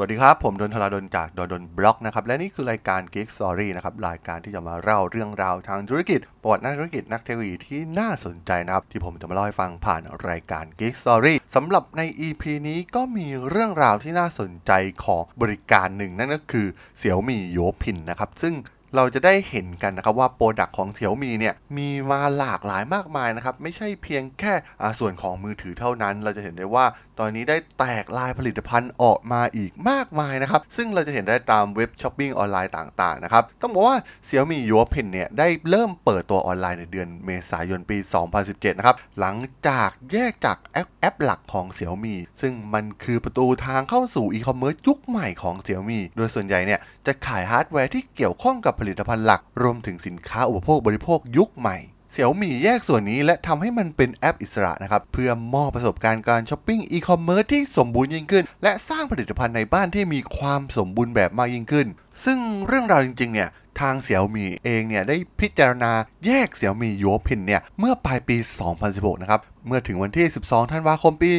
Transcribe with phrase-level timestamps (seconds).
[0.00, 14.72] สวัสดีครับ ผมดลธราดลจากด.ดล็อกนะครับ และนี่คือรายการ Geek Story นะครับ รายการที่จะมาเล่าเรื่องราวทางธุรกิจประวัตินักธุรกิจนักเทคโนโลยีที่น่าสนใจนะครับ ที่ผมจะมาเล่าให้ฟังผ่านรายการ Geek Story สำหรับใน EP นี้ก็มีเรื่องราวที่น่าสนใจ
[15.04, 16.66] ของบริการหนึ่งนั่นก็คือ
[16.98, 18.54] Xiaomi Youpin นะครับ ซึ่ง
[18.96, 24.52] เราจะได้เห็นกันนะครับว่า product ของ Xiaomi เนี่ยมีมาหลากหลายมากมายนะครับ ไม่ใช่เพียงแค่
[24.98, 26.84] ส่วนของมือถือเท่านั้น เราจะเห็นได้ว่า
[27.18, 37.98] ตอนนี้ได้แตกไลน์ผลิตภัณฑ์ออกมาอีกมากมายนะครับ ซึ่งเราจะเห็นได้ตามเว็บช้อปปิ้งออนไลน์ต่างๆนะครับ ต้องบอกว่า Xiaomi Youpin เนี่ยได้เริ่มเปิดตัวออนไลน์ในเดือนเมษายนปี
[38.38, 39.36] 2017 นะครับ หลัง
[39.68, 51.76] จากแยกจากแอปแอปหลักของ Xiaomi ซึ่งมันคือประตูทางเข้าสู่อีคอมเมิร์ซยุคใหม่ของเสี่ยวมีโดยส่วนใหญ่เนี่ย จะขายฮาร์ดแวร์ที่เกี่ยวข้องกับผลิตภัณฑ์หลัก รวมถึงสินค้าอุปโภคบริโภคยุคใหม่
[52.12, 61.86] Xiaomi่แยกส่วนนี้และทำให้มันเป็นแอปอิสระนะครับ เพื่อมอบประสบการณ์การช้อปปิ้งอีคอมเมิร์ซที่สมบูรณ์ยิ่งขึ้น และสร้างผลิตภัณฑ์ในบ้านที่มีความสมบูรณ์แบบมากยิ่งขึ้น
[62.24, 63.48] ซึ่งเรื่องราวจริง ๆ เนี่ย
[63.80, 65.92] ทางเสี่ยวมี่เองเนี่ยได้พิจารณา
[66.26, 68.36] แยกเสี่ยวมี่โยพินเนี่ยเมื่อปลายปี
[68.78, 71.30] 2016 นะครับ เมื่อถึงวันที่ 12 ธันวาคมปี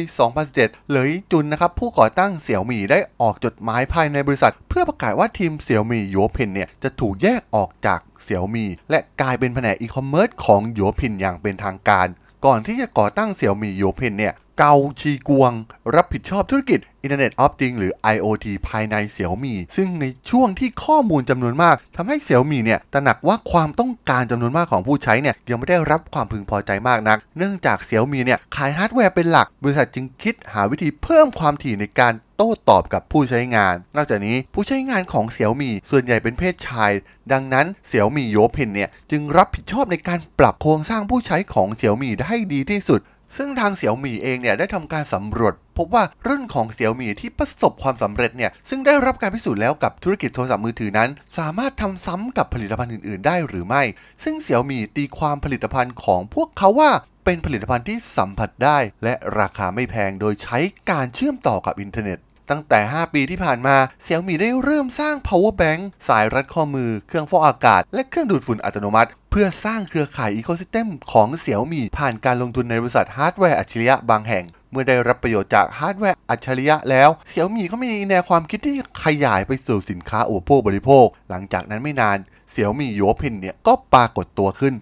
[0.42, 12.06] 2017 เหลยจุนนะครับผู้ก่อตั้งเสี่ยวมี่ได้ออกจดหมายภายในบริษัท เพื่อประกาศว่าทีมเสี่ยวมี่ยัวพินเนี่ยจะถูกแยกออกจากเสี่ยวมี่และกลายเป็นแผนกอีคอมเมิร์ซของยัวพินอย่างเป็นทางการ
[12.46, 15.52] ก่อนที่จะก่อตั้งเสี่ยวมี่ยัวพินเนี่ยเกาชีกวง
[15.94, 33.74] รับผิดชอบธุรกิจ Internet of Things หรือ IoT ภายใน Xiaomi ซึ่งในช่วงที่ข้อมูลจำนวนมากทำให้ Xiaomi เนี่ยตระหนักว่าความต้องการจำนวนมากของผู้ใช้เนี่ยยังไม่ได้รับความพึงพอใจมากนัก เนื่องจาก Xiaomi เนี่ยขายฮาร์ดแวร์เป็นหลัก บริษัทจึงคิดหาวิธีเพิ่มความถี่ในการโต้ตอบกับผู้ใช้งาน
[33.96, 36.90] นอกจากนี้ผู้ใช้งานของ Xiaomi ส่วนใหญ่เป็นเพศชาย
[37.32, 43.00] ดังนั้น Xiaomi Youpin เนี่ยจึงรับผิดชอบในการปรับโครงสร้างผู้ใช้ของ Xiaomi ได้ดีที่สุด
[43.36, 53.82] ซึ่งทาง Xiaomi เองเนี่ยได้ทำการสำรวจ พบว่ารุ่นของ Xiaomi ที่ประสบความสำเร็จเนี่ยซึ่งได้รับการพิสูจน์แล้วกับธุรกิจโทรศัพท์มือถือนั้น สามารถทำซ้ำกับผลิตภัณฑ์อื่น ๆ ได้หรือไม่
[54.24, 56.90] ซึ่ง Xiaomi ตีความผลิตภัณฑ์ของพวกเขาว่า
[57.24, 60.58] เป็นผลิตภัณฑ์ที่สัมผัสได้ และราคาไม่แพงโดยใช้
[60.90, 62.18] การเชื่อมต่อกับอินเทอร์เน็ต
[62.50, 81.06] ตั้งแต่ 5 ปีที่ผ่านมา Xiaomi ได้เริ่มสร้าง power bank สายรัดข้อมือ เครื่องฟอกอากาศ และเครื่องดูดฝุ่นอัตโนมัติ เพื่อสร้างเครือข่าย ecosystem ของ Xiaomi ผ่านการลงทุนในบริษัทฮาร์ดแวร์อัจฉริยะบางแห่งเมื่อได้รับประโยชน์จากฮาร์ดแวร์อัจฉริยะแล้วเสี่ยวมี่ก็มีแนวความคิดที่ขยายไปสู่สินค้าอุปโภคบริโภค
[81.30, 82.18] หลังจากนั้นไม่นาน
[82.50, 84.74] เสี่ยวมี่โยพินเนี่ยก็ปรากฏตัวขึ้น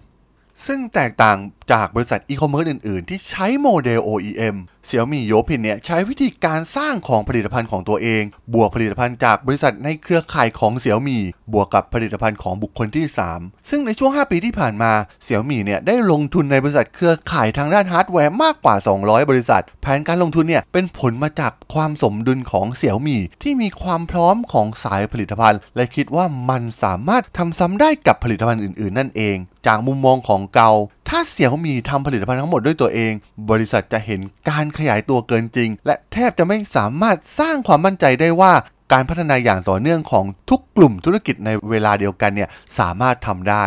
[0.67, 1.37] ซึ่งแตกต่าง
[1.71, 4.55] จากบริษัทอีคอมเมิร์ซอื่น ๆ ที่ใช้โมเดล OEM
[4.87, 11.21] เสี่ยวมี่โยพินเนี่ยใช้วิธีการสร้างของผลิตภัณฑ์ของตัวเอง บวกผลิตภัณฑ์จากบริษัทในเครือข่ายของเสี่ยวมี่
[11.53, 13.05] บวกกับผลิตภัณฑ์ของบุคคลที่
[13.37, 14.91] 3 ซึ่งในช่วง 5 ปีที่ผ่านมา
[15.23, 29.37] เสี่ยวมี่เนี่ยได้ลงทุนในบริษัทเครือข่ายทางด้านฮาร์ดแวร์มากกว่า 200 บริษัท แผนการลงทุนเนี่ยเป็นผลมาจากความสมดุลของเสี่ยวมี่ที่มีความพร้อมของสายผลิตภัณฑ์ และคิดว่ามันสามารถทำซ้ำได้กับผลิตภัณฑ์อื่น ๆ นั่นเอง
[29.67, 30.71] จากมุมมองของเกา
[31.09, 33.13] ถ้าเสี่ยวมีทำผลิตภัณฑ์ทั้งหมดด้วยตัวเอง
[33.49, 38.53] บริษัทจะเห็นการขยายตัวเกินจริง และแทบจะไม่สามารถสร้างความมั่นใจได้ว่า
[38.93, 42.49] การพัฒนาอย่างต่อเนื่องของทุกกลุ่มธุรกิจในเวลาเดียวกันเนี่ย
[42.79, 43.65] สามารถทำได้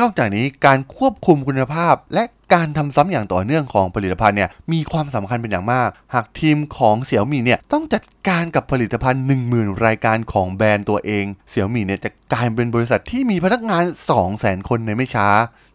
[0.00, 2.24] นอกจากนี้การควบคุมคุณภาพและ
[2.54, 13.84] การทำซ้ำอย่างต่อเนื่องของผลิตภัณฑ์เนี่ยมีความสำคัญเป็นอย่างมาก หากทีมของเสี่ยวมี่เนี่ยต้องจัดการกับผลิตภัณฑ์ 10,000 รายการของแบรนด์ตัวเองเสี่ยวมี่เนี่ยจะกลายเป็นบริษัทที่มีพนักงาน
[14.26, 15.28] 200,000 คนในไม่ช้า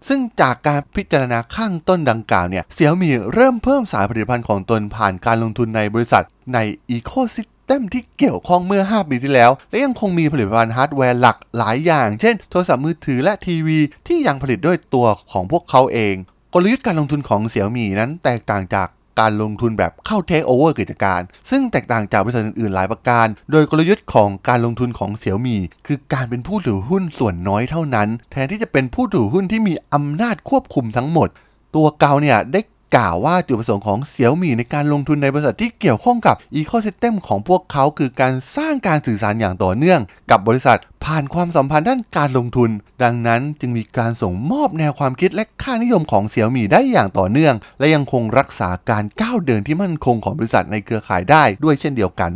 [0.07, 6.57] ซึ่งจากการพิจารณาข้างต้นดังกล่าวเนี่ยเสี่ยวมี่เริ่มเพิ่มสายผลิตภัณฑ์ของตนผ่านการลงทุนในบริษัทใน
[6.89, 16.15] ecosystem ที่เกี่ยวข้องเมื่อ 5 ปีที่แล้ว และยังคงมีผลิตภัณฑ์ฮาร์ดแวร์หลักหลายอย่าง เช่น โทรศัพท์มือถือและทีวี ที่ยังผลิตด้วยตัวของพวกเขาเอง
[16.53, 18.87] กลยุทธ์การลงทุนของเสี่ยวมี่นั้นแตกต่างจาก
[19.19, 31.29] การลงทุนแบบเข้าเทคโอเวอร์กิจการ ซึ่งแตกต่างจากบริษัทอื่นๆหลายประการ โดยกลยุทธ์ของการลงทุนของเสี่ยวมี่คือการเป็นผู้ถือหุ้นส่วนน้อยเท่านั้น แทนที่จะเป็นผู้ถือหุ้นที่มีอำนาจควบคุมทั้งหมด
[31.75, 32.61] ตัวเกาเนี่ยได้
[32.95, 39.99] กล่าวว่าจุดประสงค์ของเสี่ยวมี่ในการลงทุนในบริษัทที่เกี่ยวข้องกับ ecosystem ของพวกเขาคือการสร้างการสื่อสารอย่างต่อเนื่อง
[40.31, 42.69] กับบริษัทผ่านความสัมพันธ์ด้านการลงทุน
[43.03, 52.31] ดังนั้นจึงมีการส่งมอบแนวความคิดและค่านิยมของเสี่ยวมี่ได้อย่างต่อเนื่อง และยังคงรักษาการก้าวเดินที่มั่นคงของบริษัทในเครือข่ายได้ด้วยเช่นเดียวกัน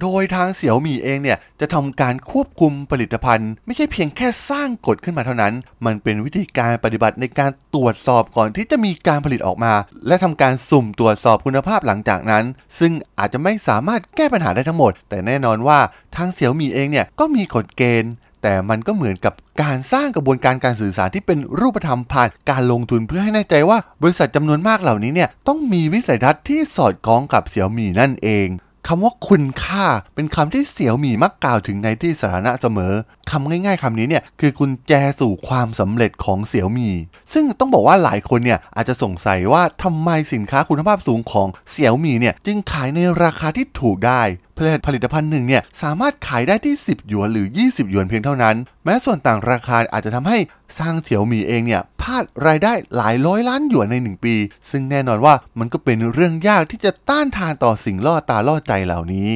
[0.00, 5.54] โดยทางเสี่ยวหมี่เองเนี่ยจะทำการควบคุมผลิตภัณฑ์ ไม่ใช่เพียงแค่สร้างกฎขึ้นมาเท่านั้น
[5.86, 9.72] มันเป็นวิธีการปฏิบัติในการตรวจสอบก่อนที่จะมีการผลิตออกมา
[10.06, 12.44] และทำการสุ่มตรวจสอบคุณภาพหลังจากนั้น
[12.78, 15.78] ซึ่งอาจจะไม่สามารถแก้ปัญหาได้ทั้งหมด แต่แน่นอนว่า
[16.16, 18.12] ทางเสี่ยวหมี่เองเนี่ยก็มีกฎเกณฑ์
[18.42, 28.48] แต่มันก็เหมือนกับการสร้างกระบวนการการสื่อสารที่เป็นรูปธรรมผ่านการลงทุนเพื่อให้แน่ใจว่าบริษัทจำนวนมากเหล่านี้เนี่ยต้องมีวิสัยทัศน์ที่สอดคล้องกับเสี่ยวหมี่นั่นเอง
[28.88, 29.84] คำว่าคุณค่า
[30.14, 32.92] เป็นคำที่เสี่ยวหมี่มักกล่าวถึงในที่สาธารณะเสมอ
[33.30, 36.94] คำง่ายๆคำนี้เนี่ยคือกุญแจสู่ความสำเร็จของเสี่ยวหมี่
[37.32, 44.22] ซึ่งต้องบอกว่าหลายคนเนี่ยอาจจะสงสัยว่าทำไมสินค้าคุณภาพสูงของเสี่ยวหมี่เนี่ยจึงขายในราคาที่ถูกได้
[44.56, 50.38] ผลิตผลิตภัณฑ์หนึ่งเนี่ยสามารถขายได้ที่ 10 หยวนหรือ 20 หยวนเพียงเท่านั้น แม้ส่วนต่างราคาอาจจะทำให้
[50.78, 54.34] ซางเสี่ยวหมี่เองเนี่ยพลาดรายได้หลายร้อยล้านหยวนใน 1 ปี
[54.70, 59.28] ซึ่งแน่นอนว่ามันก็เป็นเรื่องยากที่จะต้านทานต่อสิ่งล่อตาล่อใจเหล่านี้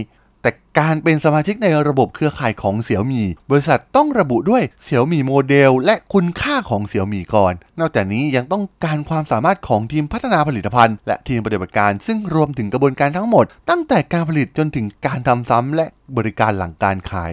[0.47, 17.33] แต่การเป็นสมาชิกในระบบเครือข่ายของเสี่ยวหมี่บริษัทต้องระบุด้วยเสี่ยวหมี่โมเดล และคุณค่าของเสี่ยวหมี่ก่อน นอกจากนี้ยังต้องการความสามารถของทีมพัฒนาผลิตภัณฑ์ และทีมปฏิบัติการ ซึ่งรวมถึงกระบวนการทั้งหมด ตั้งแต่การผลิตจนถึงการทำซ้ำและบริการหลังการขาย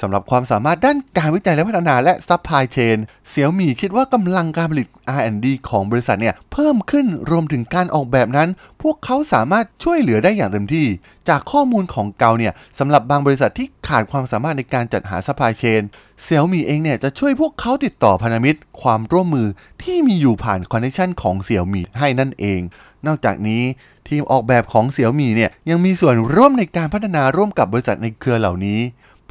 [0.00, 2.98] สำหรับความสามารถด้านการวิจัยและพัฒนาและ supply chain
[3.28, 4.88] เสี่ยวหมี่คิดว่ากำลังการผลิต
[5.18, 8.48] R&D ของบริษัทเนี่ยเพิ่มขึ้นรวมถึงการออกแบบนั้น
[8.82, 10.86] พวกเขาสามารถช่วยเหลือได้อย่างเต็มที่
[11.28, 15.82] จากข้อมูลของเกาเนี่ยสำหรับบางบริษัทที่ขาดความสามารถในการจัดหา supply chain
[16.22, 19.46] เสี่ยวหมี่เองเนี่ยจะช่วยพวกเขาติดต่อพันธมิตร ความร่วมมือ
[19.82, 22.60] ที่มีอยู่ผ่าน connection ของเสี่ยวหมี่ให้นั่นเอง
[23.06, 23.62] นอกจากนี้
[24.08, 28.80] ทีมออกแบบของเสี่ยวหมี่เนี่ยยังมีส่วนร่วมในการพัฒนาร่วมกับบริษัทในเครือเหล่านี้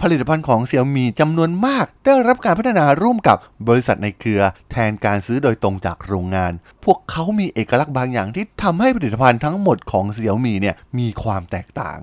[0.02, 3.38] ผลิตภัณฑ์ของเสี่ยมีจำนวนมาก ได้รับการพัฒนาร่วมกับ
[3.68, 4.42] บริษัทในเครือ
[4.72, 6.52] แทนการซื้อโดยตรงจากโรงงาน
[6.84, 11.98] พวกเขามีเอกลักษณ์บางอย่างที่ทำให้ผลิตภัณฑ์ทั้งหมดของเสี่ยมีเนี่ยมีความแตกต่าง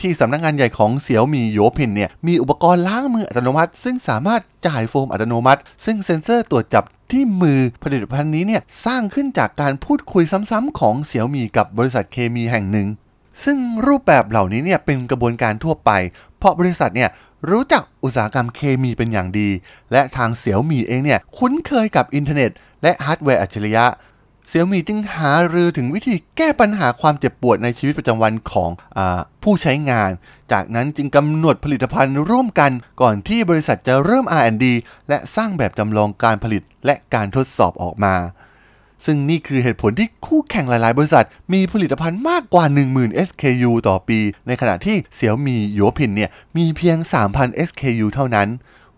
[0.00, 12.88] ที่สำนักงงานใหญ่ของเสี่ยวมีโยพินเนี่ยมีอุปกรณ์ล้างมืออัตโนมัติ ซึ่งสามารถจ่ายโฟมอัตโนมัติ ซึ่งเซ็นเซอร์ตรวจจับที่มือผลิตภัณฑ์นี้เนี่ยสร้างขึ้นจากการพูดคุยซ้ำๆของเสี่ยวมีกับบริษัทเคมีแห่งหนึ่ง
[13.44, 15.90] ซึ่งรูปแบบเหล่านี้เนี่ยเป็นกระบวนการทั่วไป
[16.38, 17.10] เพราะบริษัทเนี่ย
[17.50, 19.48] รู้จักอุตสาหกรรมเคมีเป็นอย่างดี
[19.92, 22.50] และทางเสี่ยวมี่เองเนี่ยคุ้นเคยกับอินเทอร์เน็ต
[22.82, 23.86] และฮาร์ดแวร์อัจฉริยะ
[24.48, 28.98] เสี่ยวมี่จึงหารือถึงวิธีแก้ปัญหาความเจ็บปวดในชีวิตประจำวันของ
[29.42, 30.10] ผู้ใช้งาน
[30.52, 32.70] จากนั้นจึงกำหนดผลิตภัณฑ์ร่วมกัน
[33.00, 34.64] ก่อนที่บริษัทจะเริ่ม R&D
[35.08, 38.14] และสร้างแบบจำลองการผลิตและการทดสอบออกมา
[39.04, 42.64] ซึ่งนี่คือเหตุผลที่คู่แข่งหลาย ๆ บริษัท มีผลิตภัณฑ์มากกว่า
[42.94, 46.96] 10,000 SKU ต่อปี ในขณะที่เสี่ยวมีโยพินเนี่ยมีเพียง
[47.32, 48.48] 3,000 SKU เท่านั้น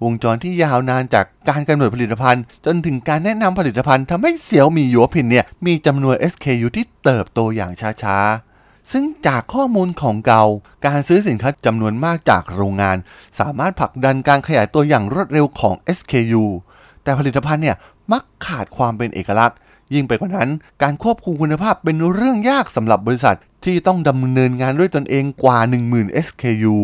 [0.05, 7.73] วงจรที่ยาวนานจากการกำหนดผลิตภัณฑ์ จนถึงการแนะนำผลิตภัณฑ์ทำให้เสี่ยวมีโยพินเนี่ยมีจำนวน SKU ที่เติบโตอย่าง
[8.03, 8.19] ช้า
[8.55, 10.45] ๆซึ่งจากข้อมูลของเกา
[10.87, 12.97] การซื้อสินค้าจำนวนมากจากโรงงาน
[13.41, 16.45] สามารถผลักดันการขยายตัวอย่างรวดเร็วของ SKU
[17.03, 17.77] แต่ผลิตภัณฑ์เนี่ย
[18.13, 19.59] มักขาดความเป็นเอกลักษณ์
[19.95, 20.51] ยิ่งไปกว่านั้น
[20.83, 25.59] การควบคุมคุณภาพเป็นเรื่องยากสำหรับบริษัทที่ต้องดำเนินงานด้วยตนเองกว่า
[25.91, 26.77] 10,000 SKU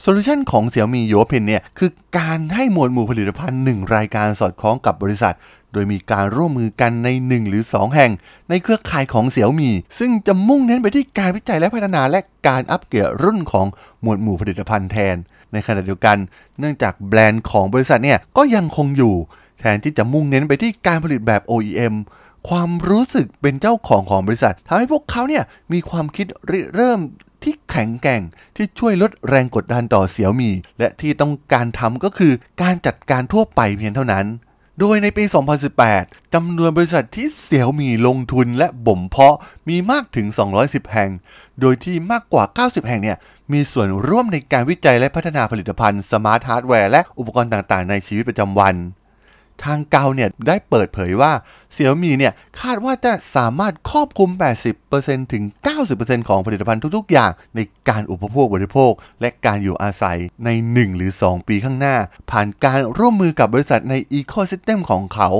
[0.00, 5.34] solution ของเสี่ยวมี่โยพินเนี่ยคือการให้หมวดหมู่ผลิตภัณฑ์ 1 รายการสอดคล้องกับบริษัท
[5.72, 8.10] โดยมีการร่วมมือกันใน 1 หรือ 2 แห่ง
[8.48, 13.66] ในเครือข่ายของเสี่ยมี่ซึ่งจะมุ่งเน้นไปที่การวิจัยและพัฒนาและการอัปเกรดรุ่นของ
[14.02, 15.16] หมวดหมู่ผลิตภัณฑ์แทน
[15.52, 16.16] ในขณะเดียวกัน
[16.58, 19.14] เนื่องจากแบรนด์ของบริษัทเนี่ยก็ยังคงอยู่
[19.60, 21.94] แทนที่จะมุ่งเน้นไปที่การผลิตแบบ OEM
[22.48, 27.00] ความรู้สึกเป็นเจ้าของของบริษัททำให้พวกเขาเนี่ยมีความคิดริเริ่ม
[27.42, 28.22] ที่แข็งแกร่ง
[28.56, 34.26] ที่ช่วยลดแรงกดดันต่อเสี่ยวมี และที่ต้องการทำก็คือการจัดการทั่วไปเพียงเท่านั้น
[34.80, 35.24] โดยในปี
[35.78, 39.36] 2018 จำนวนบริษัทที่เสี่ยวมีลงทุนและบ่มเพาะ
[39.68, 40.26] มีมากถึง
[40.60, 41.10] 210 แห่ง
[41.60, 43.18] โดยที่มากกว่า 90 แห่งเนี่ย
[43.52, 48.74] มีส่วนร่วมในการวิจัยและพัฒนาผลิตภัณฑ์ smart hardware และอุปกรณ์ต่างๆ ในชีวิตประจำวัน
[49.64, 51.32] ทางเกาเนี่ยได้เปิดเผยว่า
[51.72, 54.30] เสี่ยวมีเนี่ยคาดว่าจะสามารถครอบคลุม
[54.82, 55.44] 80%ถึง
[55.86, 61.96] 90%ของผลิตภัณฑ์ทุก ๆ อย่าง ในการอุปโภคบริโภค และการอยู่อาศัยใน 1 หรือ 2 ปีข้างหน้า
[62.30, 65.30] ผ่านการร่วมมือกับบริษัทใน ecosystem ของเขา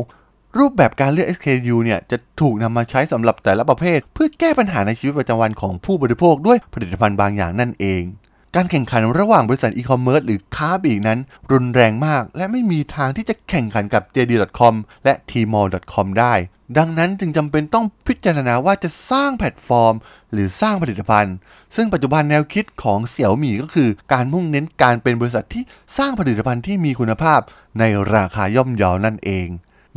[0.58, 8.02] รูปแบบการเลือก SKU เนี่ยจะถูกนำมาใช้สำหรับแต่ละประเภท เพื่อแก้ปัญหาในชีวิตประจำวันของผู้บริโภคด้วยผลิตภัณฑ์บางอย่างนั่นเอง
[8.54, 11.18] การแข่งขันระหว่างบริษัทอีคอมเมิร์ซหรือค้าปลีกนั้น
[11.52, 14.74] รุนแรงมาก และไม่มีทางที่จะแข่งขันกับ JD.com
[15.04, 16.34] และ Tmall.com ได้
[16.78, 19.94] ดังนั้นจึงจำเป็นต้องพิจารณาว่าจะสร้างแพลตฟอร์ม
[20.32, 21.34] หรือสร้างผลิตภัณฑ์
[21.76, 25.62] ซึ่งปัจจุบันแนวคิดของเสี่ยวหมี่ก็คือ การมุ่งเน้นการเป็นบริษัทที่
[25.96, 27.40] สร้างผลิตภัณฑ์ที่มีคุณภาพ
[27.78, 27.84] ใน
[28.14, 29.48] ราคาย่อมเยานั่นเอง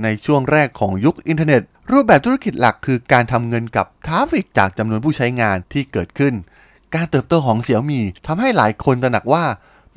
[0.03, 6.33] ในช่วงแรกของยุคอินเทอร์เน็ต รูปแบบธุรกิจหลักคือการทำเงินกับ traffic จากจำนวนผู้ใช้งานที่เกิดขึ้น
[6.95, 9.45] การเติบโตของเสี่ยวมี่ทำให้หลายคนตระหนักว่า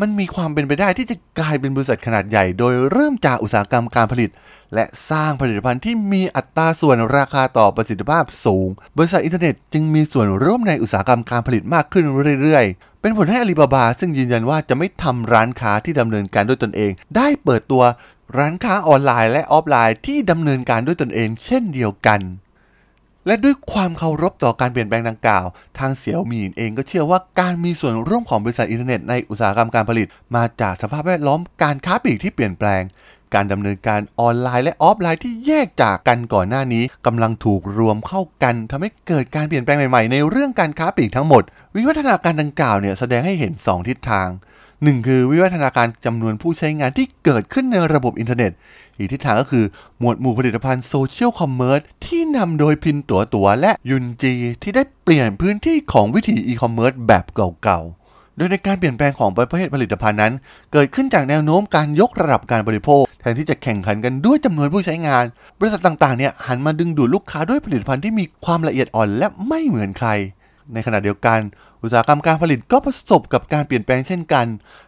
[0.01, 4.31] มันมีความเป็นไปได้ที่จะกลายเป็นบริษัทขนาดใหญ่ โดยเริ่มจากอุตสาหกรรมการผลิต
[4.75, 12.05] และสร้างผลิตภัณฑ์ที่มีอัตราส่วนราคาต่อประสิทธิภาพสูง บริษัทอินเทอร์เน็ตจึงมีส่วนร่วมในอุตสาหกรรมการผลิตมากขึ้น
[12.43, 17.83] เรื่อยๆ เป็นผลให้อาลีบาบา ซึ่งยืนยันว่าจะไม่ทำร้านค้าที่ดำเนินการด้วยตนเอง ได้เปิดตัว
[18.39, 22.21] ร้านค้าออนไลน์และออฟไลน์ที่ดำเนินการด้วยตนเอง เช่นเดียวกัน
[23.27, 25.47] และด้วยความเคารพต่อการเปลี่ยนแปลงดังกล่าว
[25.79, 32.83] ทางเสี่ยวหมีเองก็เชื่อว่าการมีส่วนร่วมของบริษัทอินเทอร์เน็ตในอุตสาหกรรมการผลิต มาจากสภาพแวดล้อมการค้าปลีกที่เปลี่ยนแปลง
[33.35, 41.43] การดำเนินการออนไลน์และออฟไลน์ที่แยกจากกันก่อนหน้านี้กำลังถูกรวมเข้ากันทำให้เกิดการเปลี่ยนแปลงใหม่ๆ ในเรื่องการค้าปลีกทั้งหมด
[41.75, 44.29] วิวัฒนาการดังกล่าวเนี่ยแสดงให้เห็น 2 ทิศทาง
[44.83, 48.53] หนึ่งคือวิวัฒนาการจำนวนผู้ใช้งานที่เกิดขึ้นในระบบอินเทอร์เน็ต
[48.97, 49.65] อีกทิศทางก็คือ
[49.99, 60.33] หมวดหมู่ผลิตภัณฑ์ social commerce ที่นำโดยพินตัวตัวและยุนจี ที่ได้เปลี่ยนพื้นที่ของวิถีอีคอมเมิร์ซแบบเก่าๆ โดยในการเปลี่ยนแปลงของประเภทผลิตภัณฑ์นั้น
[60.73, 65.25] เกิดขึ้นจากแนวโน้มการยกระดับการบริโภค แทนที่จะแข่งขันกันด้วยจำนวนผู้ใช้งาน
[65.59, 70.11] บริษัทต่างๆเนี่ยหันมาดึงดูดลูกค้าด้วยผลิตภัณฑ์ที่มีความละเอียดอ่อนและไม่เหมือนใคร
[70.75, 71.41] ในขณะเดียวกัน
[71.83, 74.47] อุตสาหกรรมการผลิตก็ประสบกับการเปลี่ยนแปลงเช่นกัน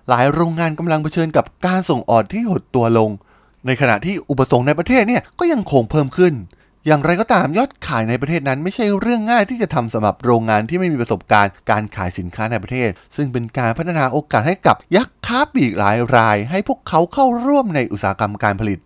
[0.08, 3.10] หลายโรงงานกำลังเผชิญกับการส่งออกที่หดตัวลง
[3.66, 6.34] ในขณะที่อุปสงค์ในประเทศเนี่ยก็ยังคงเพิ่มขึ้น
[6.86, 18.80] อย่างไรก็ตามยอดขายในประเทศนั้นไม่ใช่เรื่องง่ายที่จะทำสำหรับโรงงานที่ไม่มีประสบการณ์การขายสินค้าในประเทศ ซึ่งเป็นการพัฒนาโอกาสให้กับยักษ์ค้าปลีกหลายราย ให้พวกเขาเข้าร่วมในอุตสาหกรรมการผลิต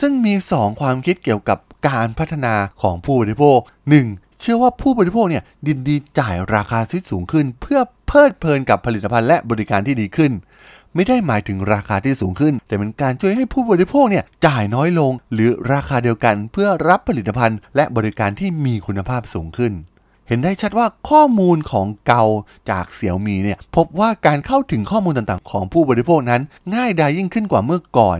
[0.00, 3.58] ซึ่งมี 2 ความคิดเกี่ยวกับการพัฒนาของผู้บริโภค
[3.98, 4.29] 1.
[4.40, 10.32] เชื่อว่าผู้บริโภคเนี่ยดินดีจ่ายราคาที่สูงขึ้น เพื่อเพลิดเพลินกับผลิตภัณฑ์และบริการที่ดีขึ้น
[10.94, 19.72] ไม่ได้หมายถึงราคาที่สูงขึ้น แต่เป็นการช่วยให้ผู้บริโภคเนี่ยจ่ายน้อยลง หรือราคาเดียวกัน เพื่อรับผลิตภัณฑ์ และบริการที่มีคุณภาพสูงขึ้น
[20.28, 22.24] เห็นได้ชัดว่าข้อมูลของเกา
[22.70, 26.42] จากเสี่ยวมีเนี่ยพบว่าการเข้าถึงข้อมูลต่างๆ ของผู้บริโภคนั้น
[26.74, 28.18] ง่ายดายยิ่งขึ้นกว่าเมื่อก่อน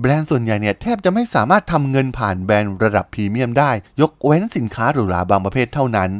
[0.00, 3.70] แบรนด์ส่วนใหญ่เนี่ยแทบจะไม่สามารถทำเงินผ่านแบรนด์ระดับพรีเมียมได้
[4.00, 6.10] ยกเว้นสินค้าหรูหราบางประเภทเท่านั้น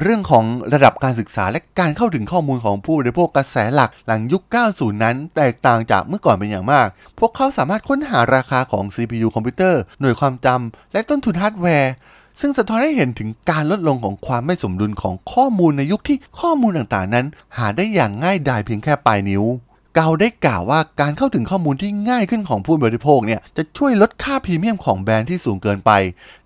[0.00, 6.86] เรื่องของระดับการศึกษาและการเข้าถึงข้อมูลของผู้บริโภคกระแสหลักหลังยุค 90 นั้น แตกต่างจากเมื่อก่อนเป็นอย่างมาก
[7.18, 11.92] พวกเขาสามารถค้นหาราคาของ CPU คอมพิวเตอร์ หน่วยความจำและต้นทุนฮาร์ดแวร์
[12.40, 19.44] ซึ่งสะท้อนให้เห็นถึงการลดลงของความไม่สมดุลของข้อมูลในยุคที่ข้อมูลต่างๆนั้น หาได้อย่างง่ายดายเพียงแค่ปลายนิ้ว
[19.94, 25.90] เกาได้กล่าวว่าการเข้าถึงข้อมูลที่ง่ายขึ้นของผู้บริโภคเนี่ยจะช่วยลดค่าพรีเมียมของแบรนด์ที่สูงเกินไป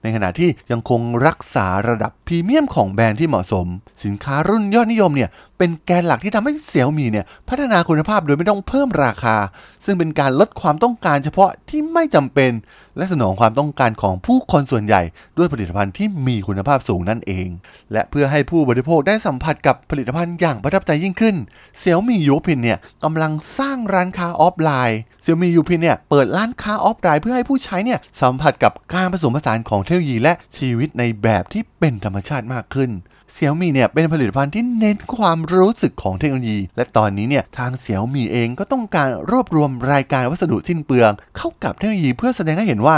[0.02, 3.66] ในขณะที่ยังคงรักษาระดับพรีเมียมของแบรนด์ที่เหมาะสม
[4.04, 9.36] สินค้ารุ่นยอดนิยมเนี่ยเป็นแกนหลักที่ทำให้เสี่ยวมีเนี่ยพัฒนาคุณภาพโดยไม่ต้องเพิ่มราคา
[9.84, 12.52] ซึ่งเป็นการลดความต้องการเฉพาะที่ไม่จำเป็น
[12.96, 15.02] และสนองความต้องการของผู้คนส่วนใหญ่
[15.36, 17.48] ด้วยผลิตภัณฑ์ที่มีคุณภาพสูงนั่นเอง
[17.92, 21.36] และเพื่อให้ผู้บริโภคได้สัมผัสกับผลิตภัณฑ์อย่างประทับใจยิ่งขึ้น
[21.78, 32.90] เสี่ยวมี่ยูพินเนี่ยกำลังสร้างร้านค้าออฟไลน์เสี่ยวมี่ยูพินเนี่ยเปิดร้านค้าออฟไลน์เพื่อให้ผู้ใช้เนี่ยสัมผัสกับการผสมผสานของเทคโนโลยีและชีวิตในแบบที่เป็นธรรมชาติมากขึ้น
[33.34, 42.96] เสี่ยวมี่เนี่ยเป็นผลิตภัณฑ์ที่เน้นความรู้สึกของเทคโนโลยี และตอนนี้เนี่ยทางเสี่ยวมี่เองก็ต้องการรวบรวมรายการวัสดุสิ้นเปลือง เข้ากับเทคโนโลยีเพื่อแสดงให้เห็นว่า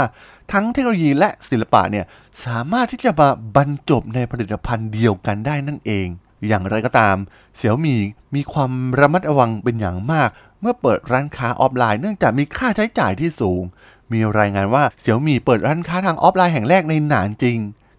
[0.51, 2.05] ทั้งเทคโนโลยีและศิลปะเนี่ย
[2.45, 6.07] สามารถที่จะมาบรรจบในผลิตภัณฑ์เดียวกันได้นั่นเอง
[6.47, 7.15] อย่างไรก็ตาม
[7.57, 7.99] เสี่ยวมี่
[8.35, 10.29] มีความระมัดระวังเป็นอย่างมาก
[10.61, 13.61] เมื่อเปิดร้านค้าออฟไลน์เนื่องจากมีค่าใช้จ่ายที่สูง
[14.11, 17.57] มีรายงานว่าเสี่ยวมี่เปิดร้านค้าทางออฟไลน์แห่งแรกในหนานจิง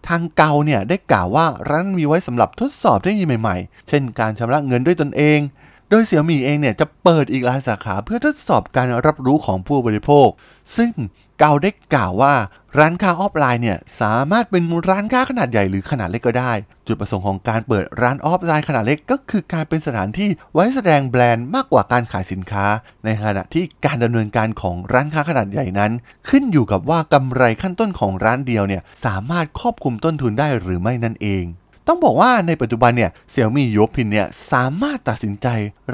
[0.09, 5.39] ทางเกาเนี่ยได้กล่าวว่าร้านมีไว้สำหรับทดสอบเทคโนโลยีใหม่ๆ เช่นการชำระเงินด้วยตนเอง
[5.89, 10.27] โดยเสี่ยวมี่เองเนี่ยจะเปิดอีกหลายสาขาเพื่อทดสอบการรับรู้ของผู้บริโภค
[10.77, 10.91] ซึ่ง
[11.39, 12.33] เกาได้กล่าวว่า
[12.79, 16.53] ร้านค้าออฟไลน์เนี่ยสามารถเป็นร้านค้าขนาดใหญ่หรือขนาดเล็กก็ได้
[16.87, 22.65] จุดประสงค์ของการเปิดร้านออฟไลน์ขนาดเล็กก็คือการเป็นสถานที่ไว้แสดงแบรนด์มากกว่าการขายสินค้า
[23.05, 25.91] ในขณะที่การดำเนินการของร้านค้าขนาดใหญ่นั้น
[26.29, 31.45] ขึ้นอยู่กับว่ากำไรขั้นต้นของร้านเดียวเนี่ยสามารถควบคลุมต้นทุนได้หรือไม่นั่นเอง
[31.87, 35.47] ต้องบอกว่าในปัจจุบันเนี่ยเสี่ยมี่ยูพินเนี่ยสามารถตัดสินใจ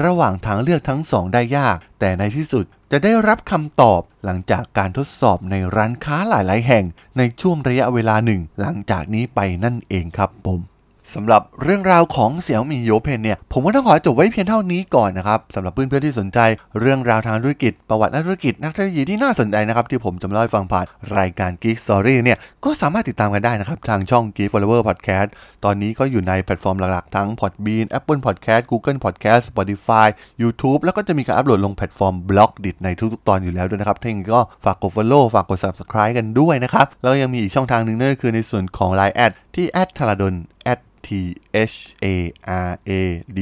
[0.04, 6.84] ระหว่างทางเลือกทั้งสองได้ยาก แต่ในที่สุด จะได้รับคำตอบหลังจากการทดสอบในร้านค้าหลาย ๆ แห่ง
[7.18, 10.60] ในช่วงระยะเวลาหนึ่ง หลังจากนี้ไปนั่นเองครับผม
[11.14, 16.38] สำหรับเรื่องราวของเสี่ยวมี่ยูพินเนี่ยผมก็ต้องขอจบไว้เพียงเท่านี้ก่อนนะครับสำหรับเพื่อนๆที่สนใจ
[16.80, 20.86] เรื่องราวทางธุรกิจประวัตินักธุรกิจนักเทคโนโลยีที่น่าสนใจนะครับที่ผมจะมาเล่าให้ฟังผ่าน
[21.16, 25.28] รายการ Geek Story เนี่ยก็สามารถติดตามกันได้นะครับทางช่อง Geek Forever Podcast
[25.64, 30.06] ตอนนี้ก็อยู่ในแพลตฟอร์มหลักๆ ทั้ง Podbean Apple Podcast Google Podcast Spotify
[30.42, 39.16] YouTube แล้วก็จะมีการอัปโหลดลงแพลตฟอร์ม Blockdit ในทุกๆตอนอยู่แล้วด้วยนะครับถ้ายังไงก็ฝากกด Follow ฝากกด Subscribe กันด้วยนะครับแล้วยังมีอีกช่องทางหนึ่งนั่นก็คือในส่วนของ Line
[39.56, 40.34] ที่แอดทาราดน
[41.06, 41.08] T
[41.72, 42.06] H A
[42.68, 42.90] R A
[43.38, 43.40] D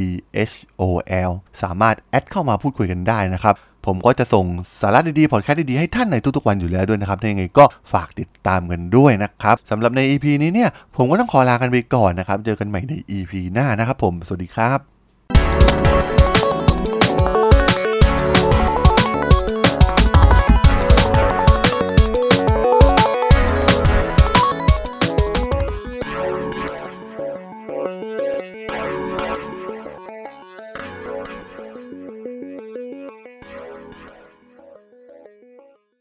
[0.50, 0.83] H O
[1.28, 1.30] L
[1.62, 3.54] สามารถแอดเข้ามาพูดคุยกันได้นะครับ
[3.87, 4.47] ผมก็จะส่ง
[4.80, 16.13] สาระดีๆ พอดแคสต์ดีๆ ให้ท่านในทุกๆวันอยู่แล้วด้วยนะครับถ้ายังไงก็ฝากติดตามกันด้วยนะครับสำหรับใน EP นี้เนี่ย ผมก็ต้องขอลากันไปก่อนนะครับ เจอกันใหม่ใน EP หน้านะครับผม สวัสดีครับ